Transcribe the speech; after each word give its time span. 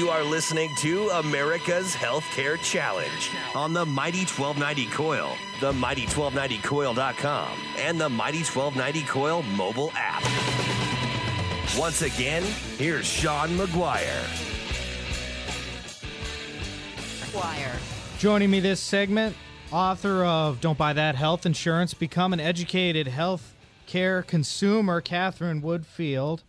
You 0.00 0.08
are 0.08 0.24
listening 0.24 0.74
to 0.76 1.10
America's 1.10 1.94
Healthcare 1.94 2.56
Challenge 2.62 3.30
on 3.54 3.74
the 3.74 3.84
Mighty 3.84 4.24
1290 4.24 4.86
KOIL, 4.86 5.36
the 5.60 5.72
Mighty1290KOIL.com, 5.72 7.58
and 7.76 8.00
the 8.00 8.08
Mighty 8.08 8.38
1290 8.38 9.02
KOIL 9.02 9.42
mobile 9.58 9.92
app. 9.94 10.22
Once 11.78 12.00
again, 12.00 12.42
here's 12.78 13.04
Sean 13.04 13.50
McGuire. 13.58 14.24
McGuire. 17.20 18.18
Joining 18.18 18.50
me 18.50 18.60
this 18.60 18.80
segment, 18.80 19.36
author 19.70 20.24
of 20.24 20.62
Don't 20.62 20.78
Buy 20.78 20.94
That 20.94 21.14
Health 21.14 21.44
Insurance, 21.44 21.92
Become 21.92 22.32
an 22.32 22.40
Educated 22.40 23.06
Health 23.06 23.54
Care 23.84 24.22
Consumer, 24.22 25.02
Catherine 25.02 25.60
Woodfield. 25.60 26.40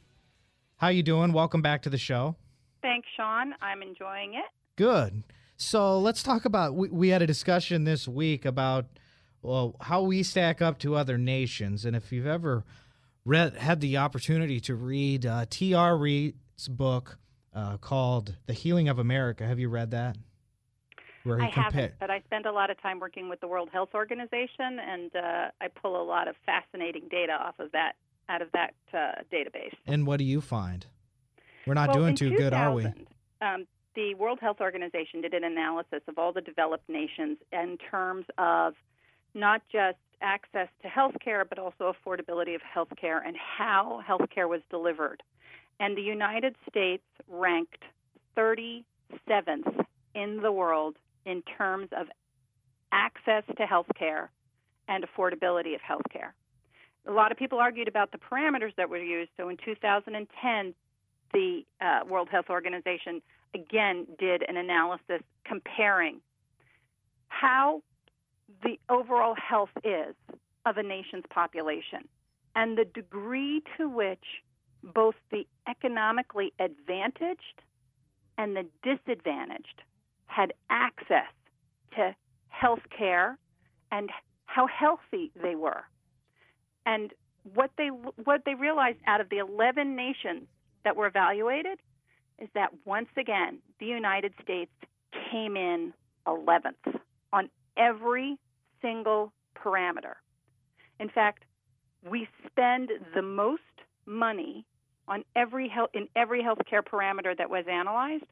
How 0.77 0.87
you 0.87 1.03
doing? 1.03 1.33
Welcome 1.33 1.61
back 1.61 1.81
to 1.81 1.89
the 1.89 1.97
show. 1.97 2.37
Thanks, 2.81 3.07
Sean. 3.15 3.53
I'm 3.61 3.81
enjoying 3.81 4.33
it. 4.33 4.45
Good. 4.75 5.23
So 5.57 5.99
let's 5.99 6.23
talk 6.23 6.45
about. 6.45 6.75
We, 6.75 6.89
we 6.89 7.09
had 7.09 7.21
a 7.21 7.27
discussion 7.27 7.83
this 7.83 8.07
week 8.07 8.45
about 8.45 8.85
well 9.41 9.75
how 9.81 10.01
we 10.01 10.23
stack 10.23 10.61
up 10.61 10.79
to 10.79 10.95
other 10.95 11.17
nations, 11.17 11.85
and 11.85 11.95
if 11.95 12.11
you've 12.11 12.27
ever 12.27 12.63
read 13.25 13.55
had 13.55 13.79
the 13.79 13.97
opportunity 13.97 14.59
to 14.61 14.75
read 14.75 15.25
uh, 15.25 15.45
T.R. 15.49 15.97
Reid's 15.97 16.67
book 16.67 17.19
uh, 17.53 17.77
called 17.77 18.37
"The 18.47 18.53
Healing 18.53 18.89
of 18.89 18.97
America," 18.97 19.45
have 19.45 19.59
you 19.59 19.69
read 19.69 19.91
that? 19.91 20.17
Where 21.23 21.37
he 21.37 21.45
I 21.45 21.51
compa- 21.51 21.73
haven't, 21.73 21.93
but 21.99 22.09
I 22.09 22.21
spend 22.21 22.47
a 22.47 22.51
lot 22.51 22.71
of 22.71 22.81
time 22.81 22.99
working 22.99 23.29
with 23.29 23.39
the 23.41 23.47
World 23.47 23.69
Health 23.71 23.89
Organization, 23.93 24.79
and 24.79 25.15
uh, 25.15 25.51
I 25.61 25.67
pull 25.67 26.01
a 26.01 26.03
lot 26.03 26.27
of 26.27 26.35
fascinating 26.47 27.07
data 27.11 27.33
off 27.33 27.59
of 27.59 27.71
that 27.73 27.93
out 28.29 28.41
of 28.41 28.51
that 28.53 28.73
uh, 28.93 29.21
database. 29.31 29.75
And 29.85 30.07
what 30.07 30.17
do 30.17 30.23
you 30.23 30.41
find? 30.41 30.87
We're 31.65 31.73
not 31.73 31.89
well, 31.89 31.99
doing 31.99 32.15
too 32.15 32.35
good, 32.35 32.53
are 32.53 32.73
we? 32.73 32.85
Um, 33.41 33.65
the 33.95 34.15
World 34.15 34.39
Health 34.39 34.57
Organization 34.61 35.21
did 35.21 35.33
an 35.33 35.43
analysis 35.43 36.01
of 36.07 36.17
all 36.17 36.31
the 36.31 36.41
developed 36.41 36.87
nations 36.87 37.37
in 37.51 37.77
terms 37.89 38.25
of 38.37 38.73
not 39.33 39.61
just 39.71 39.97
access 40.21 40.67
to 40.81 40.87
health 40.87 41.15
care, 41.23 41.45
but 41.45 41.59
also 41.59 41.93
affordability 41.93 42.55
of 42.55 42.61
health 42.61 42.89
care 42.99 43.19
and 43.19 43.35
how 43.35 44.01
health 44.05 44.29
care 44.33 44.47
was 44.47 44.61
delivered. 44.69 45.23
And 45.79 45.97
the 45.97 46.01
United 46.01 46.55
States 46.69 47.03
ranked 47.27 47.83
37th 48.37 49.85
in 50.13 50.41
the 50.41 50.51
world 50.51 50.95
in 51.25 51.41
terms 51.57 51.89
of 51.97 52.07
access 52.91 53.43
to 53.57 53.65
health 53.65 53.87
care 53.97 54.29
and 54.87 55.05
affordability 55.05 55.73
of 55.75 55.81
health 55.81 56.05
care. 56.11 56.33
A 57.07 57.11
lot 57.11 57.31
of 57.31 57.37
people 57.37 57.59
argued 57.59 57.87
about 57.87 58.11
the 58.11 58.19
parameters 58.19 58.75
that 58.77 58.89
were 58.89 58.97
used. 58.97 59.31
So 59.37 59.49
in 59.49 59.57
2010, 59.63 60.73
the 61.33 61.63
uh, 61.79 61.99
World 62.07 62.29
Health 62.29 62.49
Organization 62.49 63.21
again 63.53 64.07
did 64.19 64.43
an 64.47 64.57
analysis 64.57 65.21
comparing 65.45 66.21
how 67.27 67.81
the 68.63 68.77
overall 68.89 69.35
health 69.35 69.69
is 69.83 70.15
of 70.65 70.77
a 70.77 70.83
nation's 70.83 71.23
population 71.29 72.07
and 72.55 72.77
the 72.77 72.85
degree 72.85 73.63
to 73.77 73.89
which 73.89 74.23
both 74.83 75.15
the 75.31 75.45
economically 75.67 76.53
advantaged 76.59 77.61
and 78.37 78.55
the 78.55 78.65
disadvantaged 78.83 79.81
had 80.25 80.53
access 80.69 81.31
to 81.95 82.15
health 82.49 82.81
care 82.95 83.37
and 83.91 84.09
how 84.45 84.67
healthy 84.67 85.31
they 85.41 85.55
were. 85.55 85.83
And 86.85 87.13
what 87.53 87.71
they 87.77 87.87
what 87.87 88.43
they 88.45 88.55
realized 88.55 88.99
out 89.07 89.21
of 89.21 89.29
the 89.29 89.37
11 89.37 89.95
nations 89.95 90.47
that 90.83 90.95
were 90.95 91.07
evaluated 91.07 91.79
is 92.39 92.49
that 92.55 92.69
once 92.85 93.09
again, 93.17 93.59
the 93.79 93.85
United 93.85 94.33
States 94.41 94.71
came 95.31 95.55
in 95.55 95.93
11th 96.27 96.99
on 97.31 97.49
every 97.77 98.37
single 98.81 99.31
parameter. 99.55 100.15
In 100.99 101.09
fact, 101.09 101.43
we 102.09 102.27
spend 102.47 102.89
the 103.15 103.21
most 103.21 103.61
money 104.05 104.65
on 105.07 105.23
every 105.35 105.67
health, 105.67 105.89
in 105.93 106.07
every 106.15 106.41
healthcare 106.41 106.81
parameter 106.81 107.37
that 107.37 107.49
was 107.49 107.65
analyzed, 107.69 108.25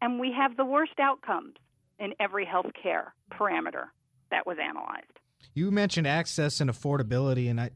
and 0.00 0.18
we 0.18 0.32
have 0.32 0.56
the 0.56 0.64
worst 0.64 0.98
outcomes 1.00 1.54
in 1.98 2.12
every 2.20 2.44
healthcare 2.44 3.12
parameter 3.32 3.86
that 4.30 4.46
was 4.46 4.56
analyzed. 4.62 5.06
You 5.54 5.70
mentioned 5.70 6.06
access 6.06 6.60
and 6.60 6.68
affordability, 6.70 7.48
and 7.48 7.60
I, 7.60 7.70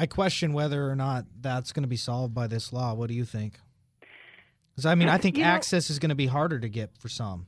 I 0.00 0.06
question 0.06 0.54
whether 0.54 0.90
or 0.90 0.96
not 0.96 1.26
that's 1.42 1.72
going 1.72 1.82
to 1.82 1.88
be 1.88 1.98
solved 1.98 2.32
by 2.32 2.46
this 2.46 2.72
law. 2.72 2.94
What 2.94 3.08
do 3.08 3.14
you 3.14 3.26
think? 3.26 3.60
Because 4.70 4.86
I 4.86 4.94
mean, 4.94 5.10
I 5.10 5.18
think 5.18 5.36
you 5.36 5.44
access 5.44 5.90
know, 5.90 5.92
is 5.92 5.98
going 5.98 6.08
to 6.08 6.14
be 6.14 6.26
harder 6.26 6.58
to 6.58 6.70
get 6.70 6.96
for 6.96 7.10
some. 7.10 7.44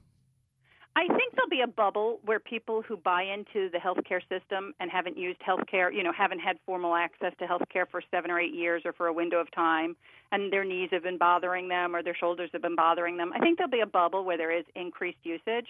I 0.94 1.06
think 1.06 1.34
there'll 1.34 1.48
be 1.48 1.62
a 1.62 1.66
bubble 1.66 2.20
where 2.26 2.38
people 2.38 2.82
who 2.82 2.98
buy 2.98 3.22
into 3.22 3.70
the 3.70 3.78
healthcare 3.78 4.20
system 4.28 4.74
and 4.80 4.90
haven't 4.90 5.16
used 5.16 5.40
healthcare, 5.40 5.94
you 5.94 6.02
know, 6.02 6.12
haven't 6.12 6.40
had 6.40 6.58
formal 6.66 6.94
access 6.94 7.32
to 7.38 7.46
healthcare 7.46 7.86
for 7.90 8.02
seven 8.10 8.30
or 8.30 8.38
eight 8.38 8.52
years 8.52 8.82
or 8.84 8.92
for 8.92 9.06
a 9.06 9.14
window 9.14 9.38
of 9.38 9.50
time, 9.52 9.96
and 10.30 10.52
their 10.52 10.62
knees 10.62 10.90
have 10.92 11.04
been 11.04 11.16
bothering 11.16 11.68
them 11.68 11.96
or 11.96 12.02
their 12.02 12.14
shoulders 12.14 12.50
have 12.52 12.60
been 12.60 12.76
bothering 12.76 13.16
them. 13.16 13.32
I 13.34 13.38
think 13.38 13.56
there'll 13.56 13.70
be 13.70 13.80
a 13.80 13.86
bubble 13.86 14.26
where 14.26 14.36
there 14.36 14.54
is 14.54 14.66
increased 14.76 15.20
usage 15.22 15.68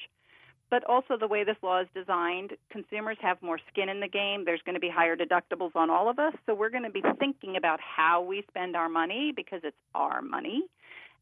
but 0.72 0.82
also 0.84 1.18
the 1.20 1.28
way 1.28 1.44
this 1.44 1.58
law 1.62 1.82
is 1.82 1.86
designed, 1.94 2.54
consumers 2.70 3.18
have 3.20 3.36
more 3.42 3.58
skin 3.70 3.90
in 3.90 4.00
the 4.00 4.08
game. 4.08 4.46
There's 4.46 4.62
going 4.64 4.72
to 4.74 4.80
be 4.80 4.88
higher 4.88 5.14
deductibles 5.14 5.76
on 5.76 5.90
all 5.90 6.08
of 6.08 6.18
us. 6.18 6.32
So 6.46 6.54
we're 6.54 6.70
going 6.70 6.84
to 6.84 6.90
be 6.90 7.02
thinking 7.18 7.58
about 7.58 7.78
how 7.78 8.22
we 8.22 8.42
spend 8.48 8.74
our 8.74 8.88
money 8.88 9.34
because 9.36 9.60
it's 9.64 9.76
our 9.94 10.22
money. 10.22 10.62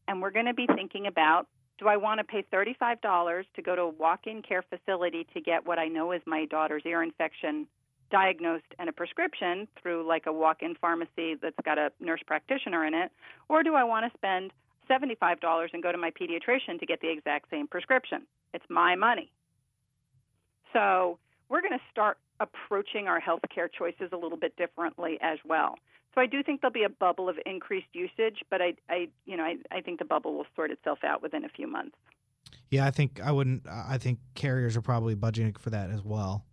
And 0.07 0.21
we're 0.21 0.31
going 0.31 0.45
to 0.45 0.53
be 0.53 0.67
thinking 0.73 1.05
about 1.05 1.47
do 1.79 1.89
I 1.89 1.97
want 1.97 2.19
to 2.19 2.23
pay 2.23 2.45
$35 2.53 3.43
to 3.53 3.61
go 3.61 3.75
to 3.75 3.81
a 3.81 3.89
walk 3.89 4.21
in 4.25 4.41
care 4.41 4.63
facility 4.63 5.27
to 5.33 5.41
get 5.41 5.67
what 5.67 5.79
I 5.79 5.89
know 5.89 6.13
is 6.13 6.21
my 6.25 6.45
daughter's 6.45 6.83
ear 6.85 7.03
infection 7.03 7.67
diagnosed 8.09 8.63
and 8.79 8.87
a 8.87 8.93
prescription 8.93 9.67
through 9.81 10.07
like 10.07 10.27
a 10.27 10.31
walk 10.31 10.61
in 10.61 10.75
pharmacy 10.75 11.35
that's 11.41 11.55
got 11.65 11.77
a 11.77 11.91
nurse 11.99 12.21
practitioner 12.25 12.85
in 12.85 12.93
it? 12.93 13.11
Or 13.49 13.63
do 13.63 13.75
I 13.75 13.83
want 13.83 14.09
to 14.09 14.17
spend 14.17 14.51
$75 14.89 15.73
and 15.73 15.83
go 15.83 15.91
to 15.91 15.97
my 15.97 16.11
pediatrician 16.11 16.79
to 16.79 16.85
get 16.85 17.01
the 17.01 17.11
exact 17.11 17.49
same 17.49 17.67
prescription? 17.67 18.21
It's 18.53 18.65
my 18.69 18.95
money. 18.95 19.29
So 20.73 21.19
we're 21.49 21.61
going 21.61 21.73
to 21.73 21.83
start 21.91 22.17
approaching 22.39 23.07
our 23.07 23.21
healthcare 23.21 23.67
choices 23.71 24.09
a 24.11 24.17
little 24.17 24.37
bit 24.37 24.55
differently 24.55 25.17
as 25.21 25.37
well. 25.45 25.75
So 26.13 26.21
I 26.21 26.25
do 26.25 26.43
think 26.43 26.61
there'll 26.61 26.73
be 26.73 26.83
a 26.83 26.89
bubble 26.89 27.29
of 27.29 27.37
increased 27.45 27.87
usage, 27.93 28.43
but 28.49 28.61
I, 28.61 28.73
I 28.89 29.07
you 29.25 29.37
know, 29.37 29.43
I, 29.43 29.57
I 29.71 29.81
think 29.81 29.99
the 29.99 30.05
bubble 30.05 30.35
will 30.35 30.47
sort 30.55 30.71
itself 30.71 30.99
out 31.03 31.21
within 31.21 31.45
a 31.45 31.49
few 31.49 31.67
months. 31.67 31.95
Yeah, 32.69 32.85
I 32.85 32.91
think 32.91 33.19
I 33.23 33.31
wouldn't. 33.31 33.67
I 33.69 33.97
think 33.97 34.19
carriers 34.33 34.75
are 34.75 34.81
probably 34.81 35.15
budgeting 35.15 35.57
for 35.57 35.69
that 35.69 35.89
as 35.89 36.03
well, 36.03 36.45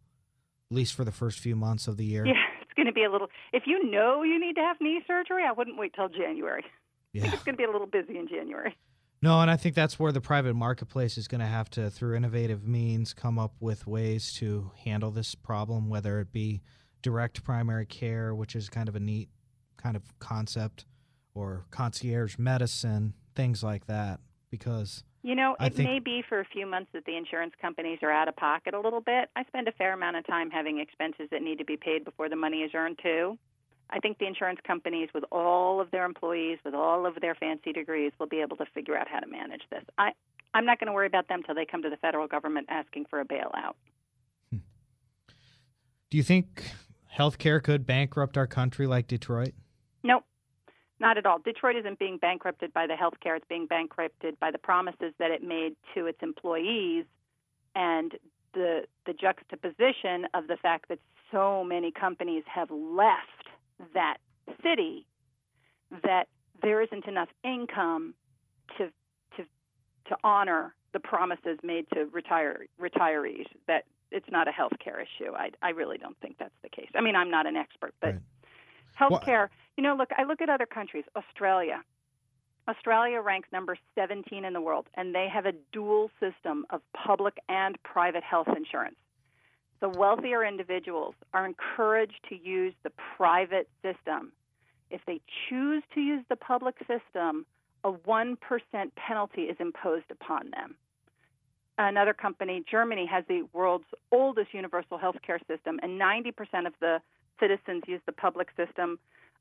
at 0.70 0.76
least 0.76 0.94
for 0.94 1.04
the 1.04 1.12
first 1.12 1.38
few 1.38 1.56
months 1.56 1.88
of 1.88 1.96
the 1.96 2.04
year. 2.04 2.26
Yeah, 2.26 2.34
it's 2.60 2.72
going 2.74 2.86
to 2.86 2.92
be 2.92 3.04
a 3.04 3.10
little. 3.10 3.28
If 3.52 3.64
you 3.66 3.90
know 3.90 4.22
you 4.22 4.38
need 4.38 4.54
to 4.56 4.62
have 4.62 4.76
knee 4.80 5.00
surgery, 5.06 5.42
I 5.48 5.52
wouldn't 5.52 5.78
wait 5.78 5.94
till 5.94 6.08
January. 6.08 6.64
Yeah. 7.14 7.32
it's 7.32 7.42
going 7.42 7.54
to 7.54 7.58
be 7.58 7.64
a 7.64 7.70
little 7.70 7.86
busy 7.86 8.18
in 8.18 8.28
January. 8.28 8.76
No, 9.20 9.40
and 9.40 9.50
I 9.50 9.56
think 9.56 9.74
that's 9.74 9.98
where 9.98 10.12
the 10.12 10.20
private 10.20 10.54
marketplace 10.54 11.18
is 11.18 11.26
going 11.26 11.40
to 11.40 11.46
have 11.46 11.68
to, 11.70 11.90
through 11.90 12.16
innovative 12.16 12.66
means, 12.66 13.12
come 13.12 13.38
up 13.38 13.52
with 13.58 13.86
ways 13.86 14.32
to 14.34 14.70
handle 14.84 15.10
this 15.10 15.34
problem, 15.34 15.88
whether 15.88 16.20
it 16.20 16.32
be 16.32 16.62
direct 17.02 17.42
primary 17.42 17.86
care, 17.86 18.34
which 18.34 18.54
is 18.54 18.68
kind 18.68 18.88
of 18.88 18.94
a 18.94 19.00
neat 19.00 19.28
kind 19.76 19.96
of 19.96 20.02
concept, 20.18 20.84
or 21.34 21.66
concierge 21.70 22.38
medicine, 22.38 23.14
things 23.34 23.62
like 23.62 23.86
that. 23.86 24.20
Because 24.50 25.04
you 25.22 25.34
know, 25.34 25.56
it 25.60 25.74
think, 25.74 25.88
may 25.88 25.98
be 25.98 26.22
for 26.26 26.40
a 26.40 26.44
few 26.44 26.66
months 26.66 26.90
that 26.94 27.04
the 27.04 27.16
insurance 27.16 27.52
companies 27.60 27.98
are 28.02 28.10
out 28.10 28.28
of 28.28 28.36
pocket 28.36 28.72
a 28.72 28.80
little 28.80 29.00
bit. 29.00 29.28
I 29.36 29.44
spend 29.44 29.68
a 29.68 29.72
fair 29.72 29.92
amount 29.92 30.16
of 30.16 30.26
time 30.26 30.50
having 30.50 30.78
expenses 30.78 31.28
that 31.30 31.42
need 31.42 31.58
to 31.58 31.64
be 31.64 31.76
paid 31.76 32.04
before 32.04 32.28
the 32.28 32.36
money 32.36 32.58
is 32.58 32.70
earned 32.74 32.98
too. 33.02 33.36
I 33.90 33.98
think 34.00 34.18
the 34.18 34.26
insurance 34.26 34.60
companies, 34.66 35.08
with 35.14 35.24
all 35.32 35.80
of 35.80 35.90
their 35.90 36.04
employees, 36.04 36.58
with 36.64 36.74
all 36.74 37.06
of 37.06 37.14
their 37.20 37.34
fancy 37.34 37.72
degrees, 37.72 38.12
will 38.18 38.26
be 38.26 38.40
able 38.40 38.56
to 38.58 38.66
figure 38.74 38.96
out 38.96 39.08
how 39.08 39.20
to 39.20 39.26
manage 39.26 39.62
this. 39.70 39.82
I, 39.96 40.12
I'm 40.54 40.66
not 40.66 40.78
going 40.78 40.88
to 40.88 40.92
worry 40.92 41.06
about 41.06 41.28
them 41.28 41.40
until 41.40 41.54
they 41.54 41.64
come 41.64 41.82
to 41.82 41.90
the 41.90 41.96
federal 41.96 42.26
government 42.26 42.66
asking 42.68 43.06
for 43.08 43.20
a 43.20 43.24
bailout. 43.24 43.74
Hmm. 44.50 44.58
Do 46.10 46.16
you 46.16 46.22
think 46.22 46.64
healthcare 47.16 47.62
could 47.62 47.86
bankrupt 47.86 48.36
our 48.36 48.46
country 48.46 48.86
like 48.86 49.06
Detroit? 49.06 49.54
Nope, 50.02 50.24
not 51.00 51.16
at 51.16 51.26
all. 51.26 51.38
Detroit 51.38 51.76
isn't 51.76 51.98
being 51.98 52.18
bankrupted 52.18 52.72
by 52.72 52.86
the 52.86 52.94
healthcare; 52.94 53.36
it's 53.36 53.46
being 53.48 53.66
bankrupted 53.66 54.38
by 54.38 54.50
the 54.50 54.58
promises 54.58 55.12
that 55.18 55.30
it 55.30 55.42
made 55.42 55.76
to 55.94 56.06
its 56.06 56.18
employees 56.22 57.04
and 57.74 58.12
the 58.54 58.84
the 59.06 59.12
juxtaposition 59.12 60.26
of 60.34 60.46
the 60.46 60.56
fact 60.56 60.88
that 60.88 60.98
so 61.30 61.62
many 61.62 61.90
companies 61.90 62.44
have 62.46 62.70
left 62.70 63.37
that 63.94 64.18
city 64.62 65.06
that 66.04 66.28
there 66.62 66.82
isn't 66.82 67.06
enough 67.06 67.28
income 67.44 68.14
to 68.76 68.86
to 69.36 69.44
to 70.08 70.16
honor 70.24 70.74
the 70.92 71.00
promises 71.00 71.58
made 71.62 71.86
to 71.92 72.06
retire 72.06 72.66
retirees 72.80 73.46
that 73.66 73.84
it's 74.10 74.26
not 74.30 74.48
a 74.48 74.52
health 74.52 74.72
care 74.82 75.00
issue. 75.00 75.32
I 75.34 75.50
I 75.62 75.70
really 75.70 75.98
don't 75.98 76.16
think 76.20 76.36
that's 76.38 76.54
the 76.62 76.68
case. 76.68 76.90
I 76.94 77.00
mean, 77.00 77.16
I'm 77.16 77.30
not 77.30 77.46
an 77.46 77.56
expert, 77.56 77.94
but 78.00 78.14
right. 78.14 78.22
health 78.94 79.22
care, 79.22 79.50
well, 79.50 79.74
you 79.76 79.82
know, 79.82 79.94
look, 79.94 80.10
I 80.16 80.24
look 80.24 80.40
at 80.40 80.48
other 80.48 80.66
countries, 80.66 81.04
Australia. 81.16 81.82
Australia 82.68 83.20
ranks 83.22 83.48
number 83.50 83.78
17 83.94 84.44
in 84.44 84.52
the 84.52 84.60
world, 84.60 84.88
and 84.94 85.14
they 85.14 85.26
have 85.32 85.46
a 85.46 85.52
dual 85.72 86.10
system 86.20 86.66
of 86.68 86.82
public 86.92 87.38
and 87.48 87.82
private 87.82 88.22
health 88.22 88.48
insurance. 88.54 88.96
The 89.80 89.88
wealthier 89.88 90.44
individuals 90.44 91.14
are 91.32 91.46
encouraged 91.46 92.20
to 92.28 92.36
use 92.36 92.74
the 92.82 92.92
private 93.16 93.68
system. 93.82 94.32
If 94.90 95.00
they 95.06 95.20
choose 95.48 95.82
to 95.94 96.00
use 96.00 96.24
the 96.28 96.36
public 96.36 96.76
system, 96.80 97.46
a 97.84 97.92
1% 97.92 98.36
penalty 98.96 99.42
is 99.42 99.56
imposed 99.60 100.10
upon 100.10 100.50
them. 100.50 100.74
Another 101.78 102.12
company, 102.12 102.64
Germany, 102.68 103.06
has 103.06 103.24
the 103.28 103.42
world's 103.52 103.84
oldest 104.10 104.52
universal 104.52 104.98
health 104.98 105.16
care 105.24 105.38
system, 105.46 105.78
and 105.82 106.00
90% 106.00 106.66
of 106.66 106.72
the 106.80 107.00
citizens 107.38 107.84
use 107.86 108.00
the 108.04 108.12
public 108.12 108.48
system. 108.56 108.98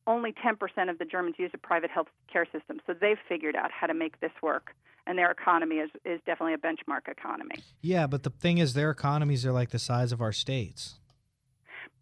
Only 0.07 0.33
10% 0.33 0.89
of 0.89 0.97
the 0.97 1.05
Germans 1.05 1.35
use 1.37 1.51
a 1.53 1.57
private 1.57 1.91
health 1.91 2.07
care 2.31 2.45
system. 2.45 2.79
So 2.87 2.93
they've 2.93 3.17
figured 3.27 3.55
out 3.55 3.71
how 3.71 3.87
to 3.87 3.93
make 3.93 4.19
this 4.21 4.31
work, 4.41 4.73
and 5.05 5.17
their 5.17 5.29
economy 5.29 5.75
is, 5.75 5.89
is 6.05 6.19
definitely 6.25 6.53
a 6.53 6.57
benchmark 6.57 7.09
economy. 7.09 7.55
Yeah, 7.81 8.07
but 8.07 8.23
the 8.23 8.29
thing 8.29 8.57
is, 8.57 8.73
their 8.73 8.89
economies 8.89 9.45
are 9.45 9.51
like 9.51 9.71
the 9.71 9.79
size 9.79 10.11
of 10.11 10.21
our 10.21 10.31
states. 10.31 10.99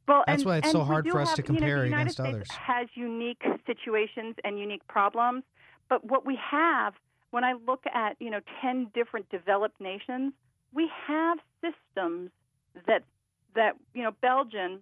Well, 0.08 0.24
That's 0.28 0.44
and, 0.44 0.50
why 0.50 0.58
it's 0.58 0.72
so 0.72 0.84
hard 0.84 1.08
for 1.10 1.20
us 1.20 1.30
have, 1.30 1.38
to 1.38 1.42
you 1.42 1.54
know, 1.54 1.60
compare 1.60 1.80
the 1.80 1.86
United 1.86 2.02
against 2.02 2.18
States 2.18 2.30
others. 2.30 2.52
Has 2.52 2.88
unique 2.94 3.42
situations 3.66 4.36
and 4.44 4.60
unique 4.60 4.88
problems, 4.88 5.44
but 5.90 6.06
what 6.06 6.26
we 6.26 6.38
have, 6.52 6.94
when 7.32 7.44
I 7.44 7.54
look 7.66 7.84
at 7.92 8.16
you 8.20 8.30
know 8.30 8.42
ten 8.62 8.92
different 8.94 9.30
developed 9.30 9.82
nations, 9.82 10.34
we 10.74 10.90
have 11.08 11.40
systems 11.60 12.30
that 12.88 13.04
that 13.56 13.78
you 13.96 14.04
know 14.04 14.12
Belgium, 14.22 14.82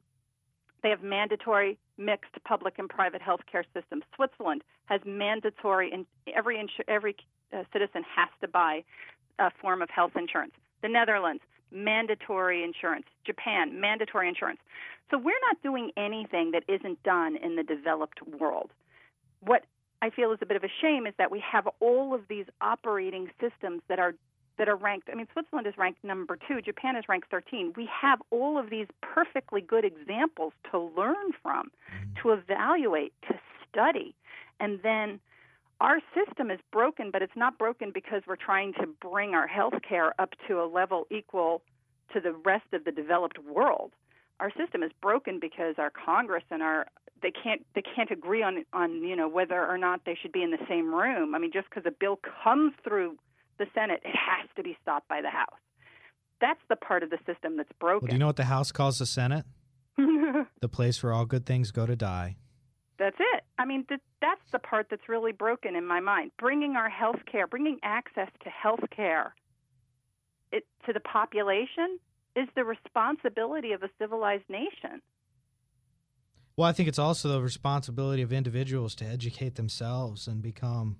they 0.82 0.90
have 0.90 1.02
mandatory 1.02 1.78
mixed 1.98 2.32
public 2.46 2.80
and 2.80 2.90
private 2.90 3.22
health 3.22 3.42
care 3.52 3.64
systems. 3.74 4.04
Switzerland 4.16 4.64
has 4.86 5.02
mandatory, 5.06 5.92
and 5.92 6.06
every 6.36 6.68
every 6.88 7.16
uh, 7.54 7.64
citizen 7.72 8.04
has 8.16 8.30
to 8.42 8.48
buy 8.48 8.84
a 9.40 9.52
form 9.62 9.82
of 9.82 9.90
health 9.90 10.14
insurance. 10.16 10.54
The 10.82 10.90
Netherlands, 10.90 11.42
mandatory 11.72 12.64
insurance. 12.64 13.06
Japan, 13.26 13.80
mandatory 13.80 14.28
insurance. 14.28 14.60
So 15.12 15.18
we're 15.18 15.40
not 15.48 15.62
doing 15.62 15.92
anything 15.98 16.52
that 16.52 16.64
isn't 16.68 17.02
done 17.04 17.38
in 17.38 17.56
the 17.56 17.64
developed 17.64 18.20
world. 18.40 18.72
What 19.42 19.66
I 20.02 20.10
feel 20.10 20.32
is 20.32 20.40
a 20.42 20.46
bit 20.46 20.58
of 20.58 20.64
a 20.64 20.72
shame 20.82 21.08
is 21.08 21.14
that 21.18 21.32
we 21.32 21.42
have 21.52 21.68
all 21.80 22.14
of 22.14 22.22
these 22.28 22.46
operating 22.62 23.30
systems 23.40 23.82
that 23.88 24.00
are 24.00 24.14
that 24.58 24.70
are 24.70 24.76
ranked. 24.76 25.10
I 25.12 25.16
mean, 25.16 25.28
Switzerland 25.34 25.68
is 25.68 25.74
ranked 25.78 26.04
number 26.04 26.38
two. 26.48 26.62
Japan 26.62 26.96
is 26.96 27.06
ranked 27.10 27.30
13. 27.32 27.74
We 27.76 27.90
have 28.02 28.22
all 28.30 28.58
of 28.58 28.70
these 28.70 28.88
perfectly 29.02 29.62
good 29.62 29.86
examples 29.86 30.54
to 30.72 30.80
learn 30.80 31.32
from, 31.42 31.72
mm. 31.92 32.22
to 32.22 32.32
evaluate, 32.32 33.14
to 33.28 33.40
study, 33.70 34.16
and 34.60 34.80
then 34.84 35.20
our 35.82 36.00
system 36.16 36.50
is 36.50 36.60
broken, 36.72 37.12
but 37.12 37.22
it's 37.22 37.36
not 37.36 37.58
broken 37.58 37.92
because 37.94 38.22
we're 38.26 38.38
trying 38.38 38.74
to 38.74 38.88
bring 39.02 39.34
our 39.34 39.48
health 39.48 39.74
care 39.88 40.14
up 40.20 40.34
to 40.48 40.62
a 40.62 40.66
level 40.66 41.08
equal 41.12 41.62
to 42.14 42.22
the 42.22 42.32
rest 42.32 42.68
of 42.74 42.86
the 42.86 42.92
developed 42.92 43.40
world. 43.40 43.92
Our 44.40 44.52
system 44.58 44.84
is 44.84 44.92
broken 45.02 45.40
because 45.40 45.76
our 45.78 45.90
Congress 45.92 46.44
and 46.52 46.62
our 46.62 46.88
they 47.22 47.32
can't 47.32 47.66
they 47.76 47.82
can't 47.82 48.12
agree 48.12 48.44
on 48.44 48.66
on 48.74 49.04
you 49.04 49.16
know 49.16 49.28
whether 49.28 49.66
or 49.66 49.78
not 49.78 50.02
they 50.06 50.18
should 50.20 50.32
be 50.32 50.44
in 50.44 50.52
the 50.52 50.66
same 50.68 50.94
room. 50.94 51.36
I 51.36 51.40
mean, 51.40 51.52
just 51.52 51.70
because 51.70 51.84
a 51.86 51.92
bill 51.92 52.20
comes 52.44 52.74
through 52.84 53.18
the 53.58 53.66
Senate, 53.74 54.02
it 54.04 54.16
has 54.16 54.50
to 54.56 54.64
be 54.64 54.78
stopped 54.82 55.08
by 55.08 55.22
the 55.22 55.30
House. 55.30 55.60
That's 56.42 56.60
the 56.70 56.76
part 56.76 57.04
of 57.04 57.10
the 57.10 57.20
system 57.26 57.58
that's 57.58 57.70
Well, 57.82 57.92
broken. 58.00 58.10
do 58.10 58.16
you 58.16 58.20
know 58.20 58.28
what 58.28 58.36
the 58.36 58.46
House 58.46 58.72
calls 58.72 59.00
the 59.00 59.06
Senate? 59.06 59.46
The 60.62 60.70
place 60.70 61.04
where 61.04 61.14
all 61.14 61.26
good 61.26 61.46
things 61.46 61.72
go 61.72 61.86
to 61.86 61.96
die. 61.96 62.38
That's 62.98 63.18
it. 63.20 63.44
I 63.58 63.66
mean, 63.66 63.86
th- 63.88 64.00
that's 64.22 64.42
the 64.52 64.60
part 64.60 64.88
that's 64.90 65.08
really 65.10 65.32
broken 65.34 65.76
in 65.76 65.86
my 65.86 66.00
mind. 66.00 66.32
Bringing 66.40 66.76
our 66.76 66.90
health 66.90 67.20
care, 67.30 67.48
bringing 67.48 67.80
access 67.84 68.30
to 68.44 68.50
health 68.50 68.80
care 68.96 69.36
it, 70.52 70.66
to 70.86 70.94
the 70.94 71.00
population 71.02 72.00
is 72.36 72.48
the 72.56 72.64
responsibility 72.64 73.74
of 73.74 73.84
a 73.84 73.90
civilized 74.00 74.50
nation. 74.50 75.02
Well, 76.56 76.70
I 76.70 76.72
think 76.72 76.88
it's 76.88 77.00
also 77.00 77.30
the 77.30 77.42
responsibility 77.42 78.22
of 78.22 78.32
individuals 78.32 78.96
to 78.96 79.06
educate 79.06 79.56
themselves 79.56 80.28
and 80.28 80.42
become, 80.42 80.98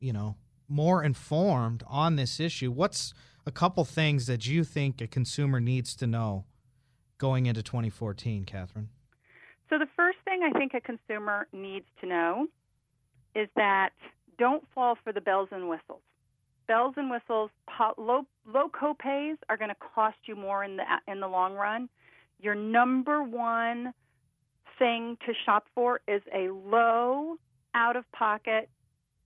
you 0.00 0.12
know, 0.12 0.36
more 0.74 1.04
informed 1.04 1.84
on 1.86 2.16
this 2.16 2.40
issue. 2.40 2.70
What's 2.70 3.14
a 3.46 3.52
couple 3.52 3.84
things 3.84 4.26
that 4.26 4.46
you 4.46 4.64
think 4.64 5.00
a 5.00 5.06
consumer 5.06 5.60
needs 5.60 5.94
to 5.96 6.06
know 6.06 6.44
going 7.18 7.46
into 7.46 7.62
2014, 7.62 8.44
Catherine? 8.44 8.88
So, 9.70 9.78
the 9.78 9.86
first 9.96 10.18
thing 10.24 10.40
I 10.42 10.56
think 10.58 10.74
a 10.74 10.80
consumer 10.80 11.46
needs 11.52 11.86
to 12.00 12.06
know 12.06 12.48
is 13.34 13.48
that 13.56 13.90
don't 14.36 14.64
fall 14.74 14.98
for 15.02 15.12
the 15.12 15.20
bells 15.20 15.48
and 15.52 15.68
whistles. 15.68 16.02
Bells 16.66 16.94
and 16.96 17.10
whistles, 17.10 17.50
low 17.96 18.26
low 18.46 18.68
copays 18.68 19.36
are 19.48 19.56
going 19.56 19.70
to 19.70 19.76
cost 19.94 20.16
you 20.26 20.34
more 20.34 20.64
in 20.64 20.76
the 20.76 20.84
in 21.06 21.20
the 21.20 21.28
long 21.28 21.54
run. 21.54 21.88
Your 22.40 22.54
number 22.54 23.22
one 23.22 23.92
thing 24.78 25.16
to 25.24 25.32
shop 25.46 25.66
for 25.74 26.00
is 26.08 26.22
a 26.34 26.48
low 26.48 27.36
out 27.74 27.96
of 27.96 28.10
pocket 28.12 28.68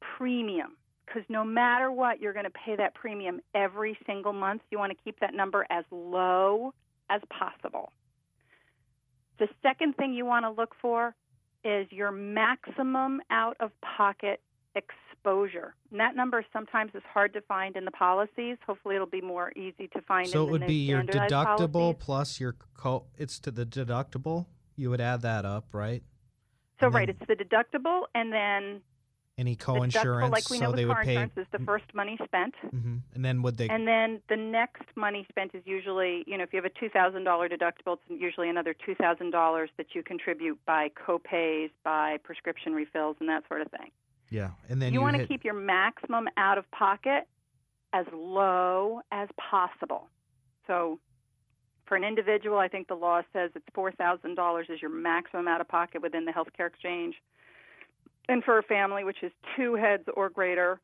premium 0.01 0.77
because 1.09 1.29
no 1.29 1.45
matter 1.45 1.91
what, 1.91 2.21
you're 2.21 2.33
going 2.33 2.45
to 2.45 2.51
pay 2.51 2.77
that 2.77 2.95
premium 2.95 3.41
every 3.55 3.99
single 4.07 4.33
month. 4.33 4.63
You 4.71 4.79
want 4.79 4.93
to 4.93 4.99
keep 5.03 5.21
that 5.21 5.35
number 5.35 5.67
as 5.71 5.85
low 5.91 6.75
as 7.11 7.21
possible. 7.31 7.93
The 9.39 9.49
second 9.63 9.97
thing 9.97 10.13
you 10.13 10.27
want 10.27 10.45
to 10.45 10.51
look 10.51 10.75
for 10.81 11.15
is 11.65 11.87
your 11.91 12.11
maximum 12.11 13.21
out 13.31 13.57
of 13.61 13.71
pocket 13.81 14.41
exposure. 14.75 15.75
And 15.91 16.01
that 16.01 16.15
number 16.15 16.45
sometimes 16.53 16.93
is 16.95 17.03
hard 17.13 17.33
to 17.35 17.41
find 17.43 17.77
in 17.77 17.85
the 17.85 17.91
policies. 17.91 18.57
Hopefully, 18.67 18.97
it'll 18.97 19.07
be 19.07 19.21
more 19.21 19.53
easy 19.53 19.89
to 19.95 20.03
find. 20.03 20.29
So 20.29 20.47
it 20.47 20.51
would 20.51 20.67
be 20.67 20.87
your 20.87 21.03
deductible 21.03 21.73
policies. 21.73 21.97
plus 22.01 22.41
your 22.41 22.57
co. 22.75 23.05
It's 23.17 23.39
to 23.41 23.51
the 23.51 23.65
deductible. 23.65 24.47
You 24.77 24.91
would 24.91 25.01
add 25.01 25.23
that 25.23 25.45
up, 25.45 25.67
right? 25.73 26.03
So 26.81 26.87
and 26.87 26.95
right, 26.95 27.09
then- 27.09 27.17
it's 27.21 27.41
the 27.41 27.45
deductible, 27.45 28.05
and 28.15 28.33
then 28.33 28.83
Any 29.39 29.55
co-insurance, 29.55 30.33
like 30.33 30.51
we 30.51 30.59
know 30.59 30.73
so 30.73 30.77
they 30.77 30.85
would 30.85 30.97
pay. 30.97 31.13
insurance, 31.13 31.33
is 31.37 31.47
the 31.53 31.61
first 31.61 31.85
money 31.95 32.19
spent. 32.25 32.57
hmm 32.71 32.97
And 33.15 33.25
then 33.25 33.41
would 33.43 33.57
they? 33.57 33.69
And 33.69 33.87
then 33.87 34.21
the 34.29 34.37
next 34.37 34.83
money 34.97 35.25
spent 35.31 35.55
is 35.55 35.63
usually, 35.65 36.25
you 36.27 36.37
know, 36.37 36.43
if 36.43 36.53
you 36.53 36.61
have 36.61 36.65
a 36.65 36.81
two 36.81 36.89
thousand 36.89 37.23
dollar 37.23 37.49
deductible, 37.49 37.99
it's 37.99 38.03
usually 38.09 38.49
another 38.51 38.75
two 38.75 38.97
thousand 38.97 39.31
dollars 39.31 39.71
that 39.77 39.95
you 39.95 40.03
contribute 40.03 40.59
by 40.67 40.91
copays, 40.91 41.71
by 41.85 42.17
prescription 42.25 42.73
refills, 42.75 43.17
and 43.21 43.29
that 43.29 43.45
sort 43.47 43.61
of 43.61 43.71
thing. 43.71 43.93
yeah, 44.29 44.51
and 44.69 44.83
then 44.83 44.93
you 44.93 44.99
you, 44.99 45.03
want 45.03 45.15
to 45.15 45.21
hit, 45.21 45.29
keep 45.29 45.45
your 45.45 45.55
maximum 45.55 46.27
out 46.37 46.59
of 46.59 46.69
pocket 46.73 47.29
as 47.93 48.07
low 48.13 49.01
as 49.13 49.29
possible. 49.39 50.09
So, 50.67 50.99
for 51.87 51.97
an 51.97 52.03
individual, 52.05 52.59
I 52.59 52.67
think 52.67 52.89
the 52.89 52.97
law 52.97 53.23
says 53.33 53.53
it's 53.55 53.65
four 53.73 53.93
thousand 53.93 54.35
dollars 54.35 54.67
is 54.69 54.83
your 54.83 54.91
maximum 54.91 55.47
out 55.47 55.61
of 55.61 55.69
pocket 55.69 56.03
within 56.03 56.25
the 56.25 56.33
healthcare 56.33 56.67
exchange, 56.67 57.15
and 58.29 58.45
for 58.45 58.59
a 58.59 58.63
family, 58.63 59.05
which 59.05 59.23
is 59.23 59.33
two 59.57 59.75
heads 59.75 60.05
or 60.15 60.29
greater, 60.29 60.81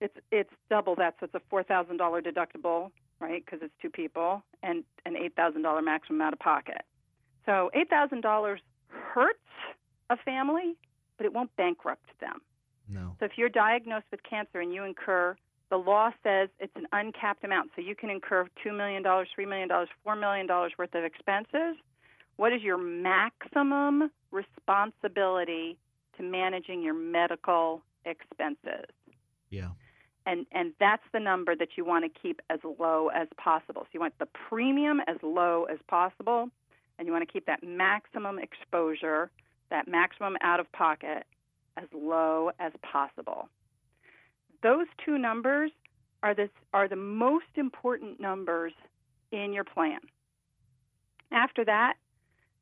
it's 0.00 0.16
it's 0.30 0.50
double 0.70 0.94
that. 0.96 1.14
So 1.20 1.24
it's 1.26 1.34
a 1.34 1.40
four 1.48 1.62
thousand 1.62 1.96
dollar 1.96 2.20
deductible, 2.20 2.90
right? 3.20 3.44
Because 3.44 3.60
it's 3.62 3.74
two 3.80 3.90
people, 3.90 4.42
and 4.62 4.84
an 5.06 5.16
eight 5.16 5.34
thousand 5.36 5.62
dollar 5.62 5.82
maximum 5.82 6.20
out 6.20 6.32
of 6.32 6.38
pocket. 6.38 6.82
So 7.46 7.70
eight 7.74 7.88
thousand 7.88 8.20
dollars 8.22 8.60
hurts 8.88 9.38
a 10.10 10.16
family, 10.16 10.76
but 11.16 11.26
it 11.26 11.32
won't 11.32 11.54
bankrupt 11.56 12.08
them. 12.20 12.40
no. 12.88 13.16
So 13.18 13.24
if 13.24 13.32
you're 13.36 13.48
diagnosed 13.48 14.06
with 14.10 14.22
cancer 14.22 14.60
and 14.60 14.72
you 14.72 14.84
incur, 14.84 15.36
the 15.70 15.76
law 15.78 16.10
says 16.22 16.50
it's 16.60 16.76
an 16.76 16.86
uncapped 16.92 17.42
amount. 17.42 17.70
So 17.74 17.82
you 17.82 17.96
can 17.96 18.10
incur 18.10 18.46
$2 18.64 18.76
million, 18.76 19.02
$3 19.02 19.26
million, 19.48 19.68
$4 19.68 20.20
million 20.20 20.46
worth 20.46 20.94
of 20.94 21.04
expenses. 21.04 21.76
What 22.36 22.52
is 22.52 22.62
your 22.62 22.76
maximum 22.76 24.10
responsibility 24.30 25.78
to 26.16 26.22
managing 26.22 26.82
your 26.82 26.94
medical 26.94 27.82
expenses? 28.04 28.90
Yeah. 29.50 29.70
And, 30.26 30.46
and 30.52 30.72
that's 30.80 31.02
the 31.12 31.20
number 31.20 31.54
that 31.54 31.68
you 31.76 31.84
want 31.84 32.04
to 32.04 32.20
keep 32.20 32.40
as 32.48 32.58
low 32.78 33.08
as 33.08 33.28
possible. 33.36 33.82
So 33.82 33.88
you 33.92 34.00
want 34.00 34.18
the 34.18 34.28
premium 34.48 35.00
as 35.06 35.16
low 35.22 35.64
as 35.64 35.78
possible, 35.88 36.48
and 36.98 37.06
you 37.06 37.12
want 37.12 37.26
to 37.26 37.32
keep 37.32 37.46
that 37.46 37.62
maximum 37.62 38.38
exposure, 38.38 39.30
that 39.70 39.86
maximum 39.86 40.36
out 40.40 40.60
of 40.60 40.70
pocket, 40.72 41.24
as 41.76 41.88
low 41.92 42.50
as 42.58 42.72
possible. 42.90 43.48
Those 44.62 44.86
two 45.04 45.18
numbers 45.18 45.72
are 46.22 46.34
the, 46.34 46.48
are 46.72 46.88
the 46.88 46.96
most 46.96 47.44
important 47.56 48.18
numbers 48.20 48.72
in 49.30 49.52
your 49.52 49.64
plan. 49.64 49.98
After 51.32 51.64
that, 51.64 51.94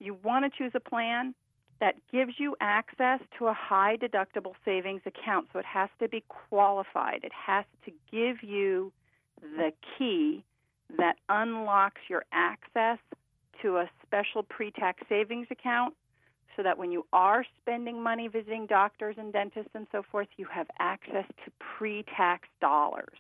you 0.01 0.17
want 0.25 0.45
to 0.45 0.59
choose 0.59 0.73
a 0.75 0.81
plan 0.81 1.35
that 1.83 1.97
gives 2.13 2.35
you 2.39 2.55
access 2.61 3.19
to 3.37 3.49
a 3.49 3.53
high 3.53 3.97
deductible 3.97 4.53
savings 4.65 5.03
account. 5.05 5.49
So 5.53 5.59
it 5.59 5.65
has 5.65 5.91
to 5.99 6.09
be 6.09 6.23
qualified, 6.29 7.25
it 7.25 7.33
has 7.33 7.65
to 7.85 7.91
give 8.11 8.49
you 8.49 8.93
the 9.41 9.73
key 9.99 10.45
that 10.97 11.17
unlocks 11.29 12.01
your 12.09 12.25
access 12.33 12.99
to 13.63 13.79
a 13.79 13.91
special 14.07 14.45
pre 14.45 14.71
tax 14.71 15.03
savings 15.09 15.49
account 15.51 15.95
so 16.57 16.63
that 16.63 16.79
when 16.79 16.93
you 16.93 17.05
are 17.13 17.45
spending 17.61 18.01
money 18.01 18.29
visiting 18.29 18.67
doctors 18.67 19.17
and 19.19 19.33
dentists 19.33 19.73
and 19.75 19.89
so 19.91 20.05
forth, 20.09 20.29
you 20.37 20.47
have 20.53 20.69
access 20.79 21.25
to 21.45 21.51
pre-tax 21.59 22.47
dollars. 22.61 23.19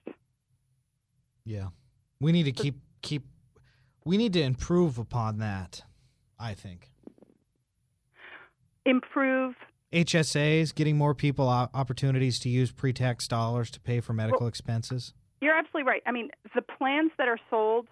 Yeah. 1.44 1.68
We 2.20 2.30
need 2.30 2.44
to 2.44 2.52
keep 2.52 2.76
keep 3.00 3.24
we 4.04 4.16
need 4.16 4.34
to 4.34 4.42
improve 4.42 4.98
upon 4.98 5.38
that, 5.38 5.82
I 6.38 6.54
think. 6.54 6.91
Improve 8.84 9.54
HSAs, 9.92 10.74
getting 10.74 10.96
more 10.96 11.14
people 11.14 11.48
opportunities 11.48 12.38
to 12.40 12.48
use 12.48 12.72
pre-tax 12.72 13.28
dollars 13.28 13.70
to 13.72 13.80
pay 13.80 14.00
for 14.00 14.14
medical 14.14 14.40
well, 14.40 14.48
expenses. 14.48 15.12
You're 15.40 15.54
absolutely 15.54 15.88
right. 15.88 16.02
I 16.06 16.12
mean, 16.12 16.30
the 16.54 16.62
plans 16.62 17.12
that 17.18 17.28
are 17.28 17.38
sold 17.50 17.88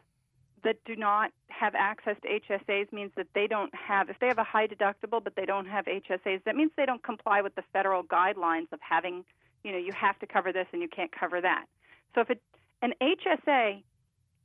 that 0.64 0.76
do 0.85 0.97
not 0.97 1.30
have 1.49 1.75
access 1.75 2.16
to 2.23 2.28
HSAs 2.28 2.92
means 2.92 3.12
that 3.16 3.26
they 3.35 3.47
don't 3.47 3.73
have, 3.75 4.09
if 4.09 4.18
they 4.18 4.28
have 4.28 4.38
a 4.38 4.44
high 4.44 4.66
deductible 4.66 5.23
but 5.23 5.37
they 5.37 5.44
don't 5.44 5.66
have 5.66 5.85
HSAs, 5.85 6.42
that 6.44 6.56
means 6.56 6.70
they 6.76 6.87
don't 6.87 7.02
comply 7.02 7.42
with 7.42 7.54
the 7.54 7.62
federal 7.73 8.02
guidelines 8.02 8.73
of 8.73 8.80
having, 8.80 9.25
you 9.62 9.73
know, 9.73 9.78
you 9.78 9.92
have 9.92 10.18
to 10.20 10.26
cover 10.26 10.52
this 10.52 10.66
and 10.73 10.80
you 10.80 10.88
can't 10.88 11.12
cover 11.12 11.40
that. 11.40 11.66
So 12.14 12.23
if 12.23 12.30
it, 12.30 12.40
an 12.82 12.94
HSA 13.02 13.82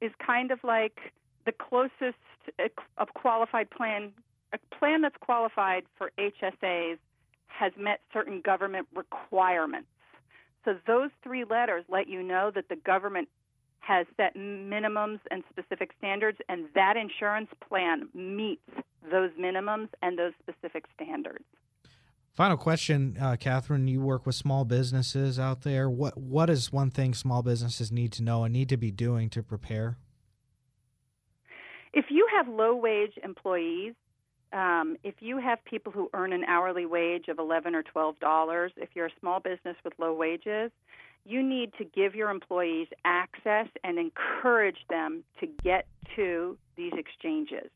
is 0.02 0.12
kind 0.25 0.52
of 0.52 0.60
like 0.64 1.14
the 1.46 1.54
closest 1.54 2.18
uh, 2.60 2.68
of 2.98 3.14
qualified 3.14 3.70
plan, 3.70 4.12
a 4.56 4.76
plan 4.76 5.02
that's 5.02 5.18
qualified 5.20 5.84
for 5.98 6.12
HSAs 6.18 6.98
has 7.48 7.72
met 7.78 8.02
certain 8.14 8.42
government 8.42 8.88
requirements. 8.94 9.88
So 10.64 10.76
those 10.88 11.10
three 11.24 11.46
letters 11.46 11.86
let 11.90 12.08
you 12.08 12.24
know 12.24 12.52
that 12.54 12.70
the 12.70 12.76
government 12.76 13.30
has 13.80 14.08
set 14.18 14.36
minimums 14.36 15.20
and 15.30 15.44
specific 15.50 15.92
standards, 15.98 16.40
and 16.50 16.66
that 16.74 16.98
insurance 16.98 17.50
plan 17.68 18.10
meets 18.14 18.64
those 19.12 19.30
minimums 19.40 19.90
and 20.02 20.18
those 20.18 20.34
specific 20.42 20.86
standards. 20.96 21.46
Final 22.34 22.58
question, 22.58 23.16
uh, 23.22 23.38
Catherine. 23.40 23.88
You 23.88 24.02
work 24.02 24.26
with 24.26 24.36
small 24.36 24.66
businesses 24.66 25.40
out 25.40 25.62
there. 25.62 25.90
What 25.90 26.18
what 26.18 26.50
is 26.50 26.74
one 26.74 26.90
thing 26.90 27.14
small 27.14 27.44
businesses 27.44 27.92
need 27.92 28.12
to 28.14 28.24
know 28.24 28.44
and 28.44 28.52
need 28.52 28.68
to 28.70 28.78
be 28.78 28.92
doing 28.92 29.30
to 29.30 29.44
prepare? 29.44 29.98
If 31.94 32.06
you 32.10 32.28
have 32.36 32.50
low 32.50 32.76
wage 32.76 33.14
employees, 33.24 33.94
um, 34.54 34.98
if 35.04 35.16
you 35.20 35.38
have 35.38 35.64
people 35.66 35.92
who 35.92 36.10
earn 36.14 36.34
an 36.34 36.44
hourly 36.46 36.86
wage 36.86 37.28
of 37.28 37.40
eleven 37.40 37.75
or 37.75 37.84
twelve 37.84 38.20
dollars, 38.20 38.72
if 38.78 38.90
you're 38.94 39.08
a 39.08 39.20
small 39.20 39.40
business 39.40 39.75
with 39.84 39.94
low 39.98 40.14
wages, 40.14 40.72
you 41.25 41.42
need 41.42 41.74
to 41.78 41.84
give 41.84 42.16
your 42.16 42.30
employees 42.30 42.88
access 43.04 43.68
and 43.84 43.98
encourage 43.98 44.78
them 44.90 45.24
to 45.40 45.48
get 45.64 45.88
to 46.16 46.58
these 46.78 46.94
exchanges 46.98 47.70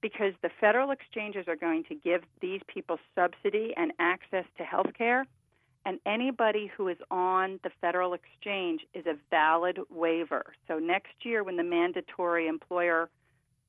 because 0.00 0.32
the 0.42 0.50
federal 0.60 0.90
exchanges 0.90 1.44
are 1.46 1.56
going 1.56 1.84
to 1.84 1.94
give 1.94 2.22
these 2.40 2.60
people 2.66 2.98
subsidy 3.14 3.74
and 3.76 3.92
access 3.98 4.46
to 4.56 4.64
health 4.64 4.90
care 4.96 5.26
and 5.86 5.98
anybody 6.04 6.70
who 6.76 6.88
is 6.88 6.98
on 7.10 7.58
the 7.62 7.70
federal 7.80 8.14
exchange 8.14 8.82
is 8.94 9.06
a 9.06 9.14
valid 9.30 9.78
waiver. 9.88 10.52
So 10.68 10.78
next 10.78 11.12
year 11.22 11.42
when 11.42 11.56
the 11.56 11.64
mandatory 11.64 12.48
employer 12.48 13.08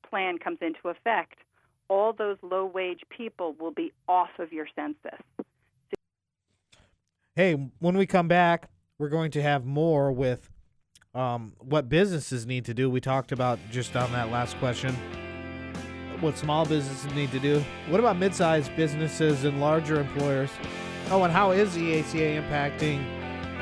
plan 0.08 0.38
comes 0.38 0.58
into 0.60 0.88
effect, 0.88 1.38
all 1.88 2.12
those 2.12 2.36
low 2.42 2.66
wage 2.66 3.00
people 3.08 3.54
will 3.58 3.70
be 3.70 3.92
off 4.08 4.30
of 4.38 4.52
your 4.52 4.66
census. 4.74 5.20
Hey, 7.34 7.54
when 7.78 7.96
we 7.96 8.06
come 8.06 8.28
back, 8.28 8.68
we're 8.98 9.08
going 9.08 9.30
to 9.32 9.42
have 9.42 9.64
more 9.64 10.12
with 10.12 10.50
um, 11.14 11.54
what 11.58 11.88
businesses 11.88 12.46
need 12.46 12.64
to 12.66 12.74
do. 12.74 12.90
We 12.90 13.00
talked 13.00 13.32
about 13.32 13.58
just 13.70 13.96
on 13.96 14.12
that 14.12 14.30
last 14.30 14.56
question 14.58 14.96
what 16.22 16.38
small 16.38 16.64
businesses 16.64 17.12
need 17.14 17.30
to 17.32 17.40
do. 17.40 17.62
What 17.88 18.00
about 18.00 18.16
mid 18.16 18.34
sized 18.34 18.74
businesses 18.76 19.44
and 19.44 19.60
larger 19.60 20.00
employers? 20.00 20.50
Oh, 21.10 21.24
and 21.24 21.32
how 21.32 21.50
is 21.50 21.74
the 21.74 21.98
ACA 21.98 22.40
impacting 22.40 23.04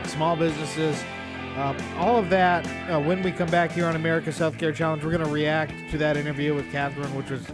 small 0.07 0.37
businesses? 0.37 1.03
Um, 1.57 1.77
all 1.97 2.17
of 2.17 2.31
that 2.31 2.65
uh, 2.89 3.01
when 3.01 3.23
we 3.23 3.33
come 3.33 3.51
back 3.51 3.73
here 3.73 3.87
on 3.87 3.97
America's 3.97 4.39
Healthcare 4.39 4.75
Challenge, 4.75 5.03
we're 5.03 5.11
going 5.11 5.25
to 5.25 5.31
react 5.31 5.73
to 5.91 5.99
that 5.99 6.17
interview 6.17 6.55
with 6.55 6.71
Catherine, 6.71 7.13
which 7.17 7.31
was 7.31 7.45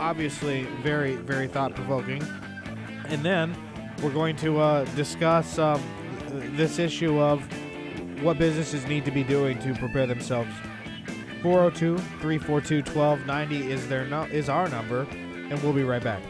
obviously 0.00 0.64
very, 0.82 1.16
very 1.16 1.46
thought 1.46 1.74
provoking. 1.74 2.22
And 3.06 3.22
then 3.22 3.54
we're 4.02 4.12
going 4.12 4.36
to 4.36 4.58
uh, 4.58 4.84
discuss 4.96 5.58
um, 5.58 5.82
this 6.56 6.78
issue 6.78 7.20
of 7.20 7.42
what 8.22 8.38
businesses 8.38 8.86
need 8.86 9.04
to 9.04 9.10
be 9.10 9.22
doing 9.22 9.58
to 9.60 9.74
prepare 9.74 10.06
themselves. 10.06 10.50
402 11.42 11.98
342 11.98 12.76
1290 12.98 13.70
is 13.70 13.88
their 13.88 14.04
is 14.28 14.48
our 14.48 14.68
number, 14.68 15.06
and 15.10 15.62
we'll 15.62 15.72
be 15.72 15.84
right 15.84 16.02
back. 16.02 16.22